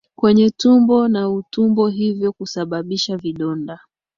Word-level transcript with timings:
kwenye 0.15 0.49
tumbo 0.49 1.07
na 1.07 1.29
utumbo 1.29 1.87
hivyo 1.87 2.31
kusababisha 2.31 3.17
vidonda 3.17 3.79